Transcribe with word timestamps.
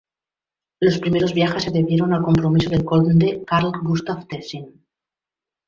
Los 0.79 0.97
primeros 0.97 1.31
viajes 1.35 1.65
se 1.65 1.69
debieron 1.69 2.11
al 2.15 2.23
compromiso 2.23 2.71
del 2.71 2.83
Conde 2.83 3.43
Carl 3.45 3.71
Gustaf 3.83 4.25
Tessin. 4.25 4.83